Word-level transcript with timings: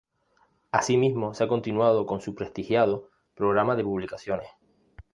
Asimismo, 0.71 1.35
se 1.35 1.43
ha 1.43 1.47
continuado 1.47 2.07
con 2.07 2.21
su 2.21 2.33
prestigiado 2.33 3.11
programa 3.35 3.75
de 3.75 3.83
publicaciones. 3.83 4.49